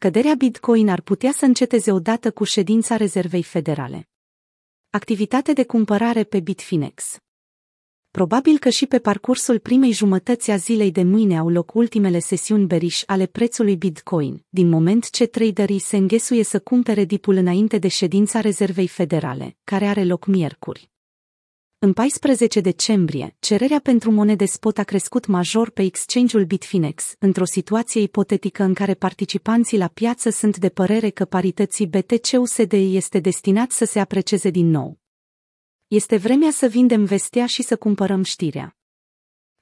[0.00, 4.08] Scăderea Bitcoin ar putea să înceteze odată cu ședința Rezervei Federale.
[4.90, 7.16] Activitate de cumpărare pe Bitfinex.
[8.10, 12.66] Probabil că și pe parcursul primei jumătăți a zilei de mâine au loc ultimele sesiuni
[12.66, 17.88] beriș ale prețului Bitcoin, din moment ce traderii se înghesuie să cumpere dipul înainte de
[17.88, 20.90] ședința Rezervei Federale, care are loc miercuri.
[21.80, 28.00] În 14 decembrie, cererea pentru monede spot a crescut major pe exchange-ul Bitfinex, într-o situație
[28.00, 33.84] ipotetică în care participanții la piață sunt de părere că parității BTC-USD este destinat să
[33.84, 34.98] se aprecieze din nou.
[35.86, 38.77] Este vremea să vindem vestea și să cumpărăm știrea.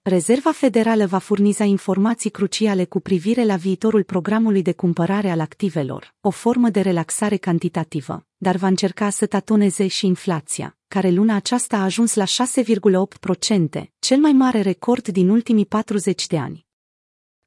[0.09, 6.14] Rezerva Federală va furniza informații cruciale cu privire la viitorul programului de cumpărare al activelor,
[6.20, 11.77] o formă de relaxare cantitativă, dar va încerca să tatoneze și inflația, care luna aceasta
[11.77, 16.66] a ajuns la 6,8%, cel mai mare record din ultimii 40 de ani.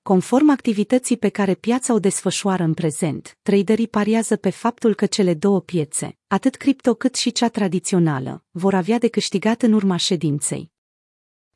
[0.02, 5.34] Conform activității pe care piața o desfășoară în prezent, traderii pariază pe faptul că cele
[5.34, 10.72] două piețe, atât cripto cât și cea tradițională, vor avea de câștigat în urma ședinței.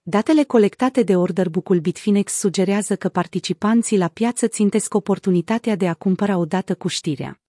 [0.05, 5.93] Datele colectate de order book Bitfinex sugerează că participanții la piață țintesc oportunitatea de a
[5.93, 7.41] cumpăra odată cu știrea.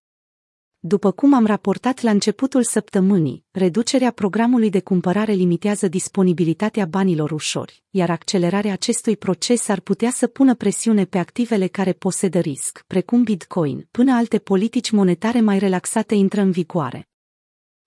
[0.79, 7.83] După cum am raportat la începutul săptămânii, reducerea programului de cumpărare limitează disponibilitatea banilor ușori,
[7.91, 13.23] iar accelerarea acestui proces ar putea să pună presiune pe activele care posedă risc, precum
[13.23, 17.09] Bitcoin, până alte politici monetare mai relaxate intră în vigoare.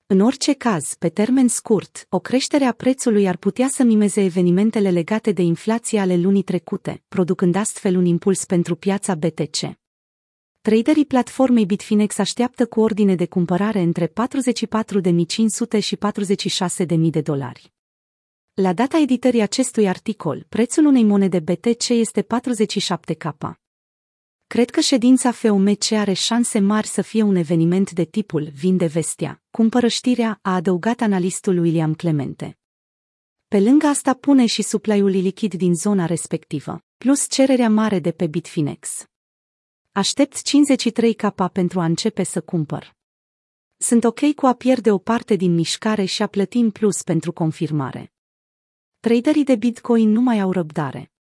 [0.10, 4.90] În orice caz, pe termen scurt, o creștere a prețului ar putea să mimeze evenimentele
[4.90, 9.58] legate de inflație ale lunii trecute, producând astfel un impuls pentru piața BTC.
[10.62, 14.14] Traderii platformei Bitfinex așteaptă cu ordine de cumpărare între 44.500
[15.80, 15.98] și
[16.88, 17.74] 46.000 de dolari.
[18.54, 23.67] La data editării acestui articol, prețul unei monede BTC este 47K.
[24.48, 29.44] Cred că ședința FOMC are șanse mari să fie un eveniment de tipul vinde vestea,
[29.52, 32.58] cumpără știrea, a adăugat analistul William Clemente.
[33.48, 38.28] Pe lângă asta pune și supply-ul lichid din zona respectivă, plus cererea mare de pe
[38.28, 39.06] Bitfinex.
[39.92, 42.96] Aștept 53 capa pentru a începe să cumpăr.
[43.78, 47.32] Sunt ok cu a pierde o parte din mișcare și a plăti în plus pentru
[47.32, 48.14] confirmare.
[49.00, 51.12] Traderii de Bitcoin nu mai au răbdare.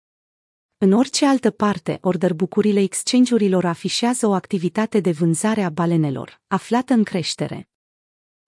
[0.79, 7.03] În orice altă parte, orderbucurile exchange-urilor afișează o activitate de vânzare a balenelor, aflată în
[7.03, 7.69] creștere.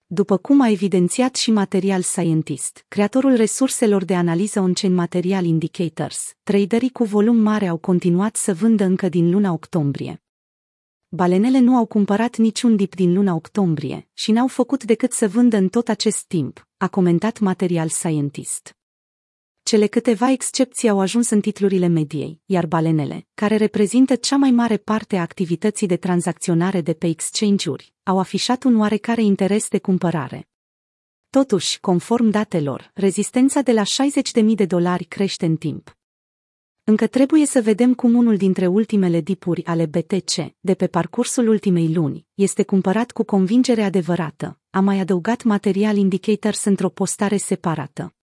[0.06, 6.90] După cum a evidențiat și Material Scientist, creatorul resurselor de analiză on-chain Material Indicators, traderii
[6.90, 10.24] cu volum mare au continuat să vândă încă din luna octombrie.
[11.08, 15.58] Balenele nu au cumpărat niciun dip din luna octombrie și n-au făcut decât să vândă
[15.58, 18.79] în tot acest timp, a comentat Material Scientist.
[19.70, 24.78] Cele câteva excepții au ajuns în titlurile mediei, iar balenele, care reprezintă cea mai mare
[24.78, 30.50] parte a activității de tranzacționare de pe exchange-uri, au afișat un oarecare interes de cumpărare.
[31.30, 35.98] Totuși, conform datelor, rezistența de la 60.000 de dolari crește în timp.
[36.84, 41.94] Încă trebuie să vedem cum unul dintre ultimele dipuri ale BTC, de pe parcursul ultimei
[41.94, 48.14] luni, este cumpărat cu convingere adevărată, a mai adăugat material indicators într-o postare separată.